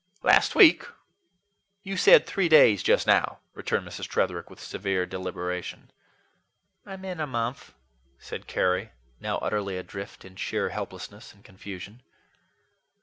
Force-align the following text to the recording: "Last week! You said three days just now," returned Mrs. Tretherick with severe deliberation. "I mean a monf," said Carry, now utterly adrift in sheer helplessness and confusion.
"Last 0.23 0.55
week! 0.55 0.87
You 1.83 1.95
said 1.95 2.25
three 2.25 2.49
days 2.49 2.81
just 2.81 3.05
now," 3.05 3.37
returned 3.53 3.87
Mrs. 3.87 4.07
Tretherick 4.07 4.49
with 4.49 4.59
severe 4.59 5.05
deliberation. 5.05 5.91
"I 6.87 6.97
mean 6.97 7.19
a 7.19 7.27
monf," 7.27 7.73
said 8.17 8.47
Carry, 8.47 8.93
now 9.19 9.37
utterly 9.37 9.77
adrift 9.77 10.25
in 10.25 10.37
sheer 10.37 10.69
helplessness 10.69 11.35
and 11.35 11.43
confusion. 11.45 12.01